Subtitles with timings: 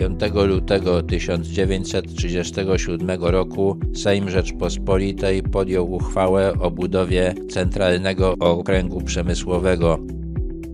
[0.00, 9.98] 5 lutego 1937 roku Sejm Rzeczpospolitej podjął uchwałę o budowie Centralnego Okręgu Przemysłowego.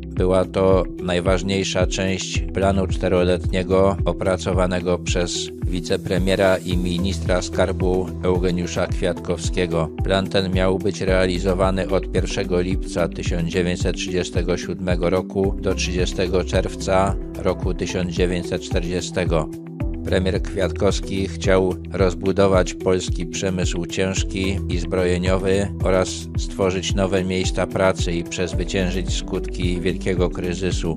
[0.07, 9.88] Była to najważniejsza część planu czteroletniego opracowanego przez wicepremiera i ministra skarbu Eugeniusza Kwiatkowskiego.
[10.04, 16.16] Plan ten miał być realizowany od 1 lipca 1937 roku do 30
[16.47, 19.12] czerwca roku 1940.
[20.07, 28.24] Premier Kwiatkowski chciał rozbudować polski przemysł ciężki i zbrojeniowy oraz stworzyć nowe miejsca pracy i
[28.24, 30.96] przezwyciężyć skutki wielkiego kryzysu.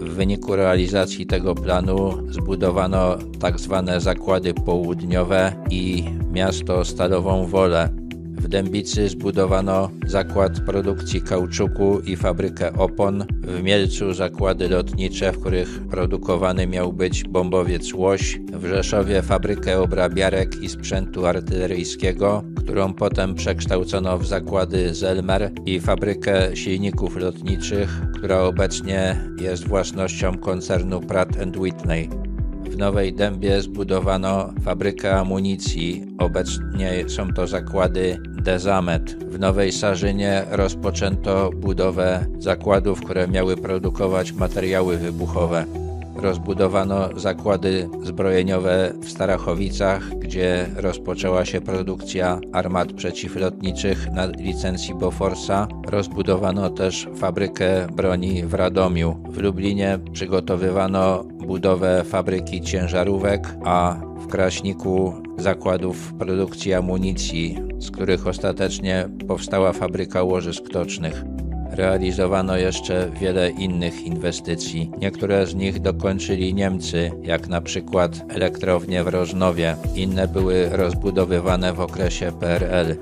[0.00, 3.18] W wyniku realizacji tego planu zbudowano.
[3.40, 3.60] Tak
[4.00, 7.88] zakłady południowe i miasto Stalową Wolę.
[8.36, 13.24] W Dębicy zbudowano zakład produkcji kauczuku i fabrykę opon.
[13.42, 18.40] W Mielcu zakłady lotnicze, w których produkowany miał być bombowiec Łoś.
[18.52, 26.56] W Rzeszowie fabrykę obrabiarek i sprzętu artyleryjskiego, którą potem przekształcono w zakłady Zelmer i fabrykę
[26.56, 32.25] silników lotniczych, która obecnie jest własnością koncernu Pratt Whitney.
[32.70, 36.06] W Nowej Dębie zbudowano fabrykę amunicji.
[36.18, 39.24] Obecnie są to zakłady Dezamet.
[39.24, 45.85] W Nowej Sarzynie rozpoczęto budowę zakładów, które miały produkować materiały wybuchowe.
[46.16, 55.68] Rozbudowano zakłady zbrojeniowe w Starachowicach, gdzie rozpoczęła się produkcja armat przeciwlotniczych na licencji Boforsa.
[55.88, 59.22] Rozbudowano też fabrykę broni w Radomiu.
[59.28, 69.08] W Lublinie przygotowywano budowę fabryki ciężarówek, a w Kraśniku zakładów produkcji amunicji, z których ostatecznie
[69.28, 71.24] powstała fabryka łożysk tocznych.
[71.70, 74.90] Realizowano jeszcze wiele innych inwestycji.
[74.98, 79.76] Niektóre z nich dokończyli Niemcy, jak na przykład elektrownie w Rożnowie.
[79.94, 82.96] Inne były rozbudowywane w okresie PRL.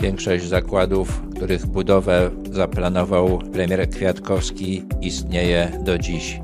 [0.00, 6.40] Większość zakładów, których budowę zaplanował premier Kwiatkowski, istnieje do dziś.